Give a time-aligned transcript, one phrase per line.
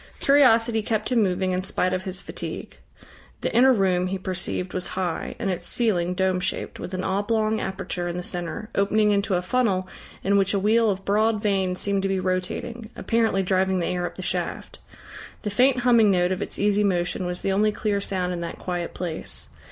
[0.19, 2.77] Curiosity kept him moving in spite of his fatigue.
[3.41, 7.59] The inner room, he perceived, was high, and its ceiling dome shaped, with an oblong
[7.61, 9.87] aperture in the centre, opening into a funnel
[10.23, 14.07] in which a wheel of broad vanes seemed to be rotating, apparently driving the air
[14.07, 14.79] up the shaft.
[15.43, 18.57] The faint humming note of its easy motion was the only clear sound in that
[18.57, 19.49] quiet place.